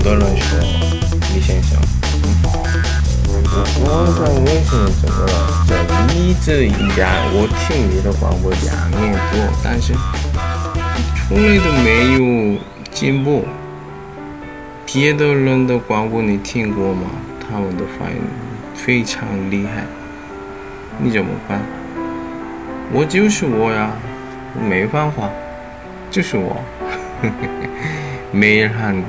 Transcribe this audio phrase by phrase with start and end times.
[0.00, 0.58] 的人说
[1.34, 1.78] 李先生，
[3.80, 3.84] 我
[4.18, 5.30] 在微信怎么了？
[5.66, 5.72] 这
[6.14, 9.94] 一直一家，我听你的广播两年多，但是
[11.26, 12.58] 从来都没有
[12.92, 13.44] 进步。
[14.86, 17.10] 别的人的广播你听过吗？
[17.48, 18.16] 他们的反应
[18.74, 19.84] 非常厉害，
[20.98, 21.60] 你怎么办？
[22.92, 23.90] 我就是我呀，
[24.68, 25.28] 没办法，
[26.10, 26.56] 就是我，
[28.30, 29.08] 没人喊过。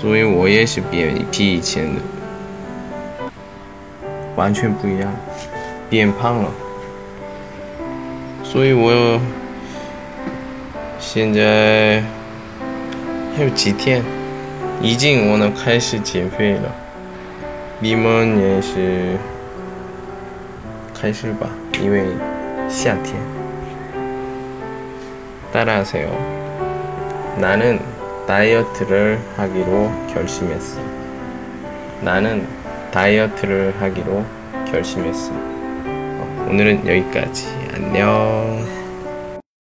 [0.00, 2.00] 所以我也是变比以前的
[4.34, 5.10] 完全不一样，
[5.88, 6.50] 变胖了。
[8.44, 9.20] 所以我
[10.98, 12.02] 现在
[13.36, 14.02] 还有几天，
[14.80, 16.74] 已经我能开始减肥了。
[17.78, 19.16] 你们也是
[20.94, 21.48] 开始吧，
[21.82, 22.04] 因为
[22.68, 23.16] 夏天。
[25.52, 27.78] 따라하세요나는
[28.31, 30.79] 다이어트를 하기로 결심했어
[31.99, 32.47] 나는
[32.89, 34.23] 다이어트를 하기로
[34.71, 35.33] 결심했어
[36.47, 37.47] 오늘은 여기까지.
[37.73, 38.80] 안녕.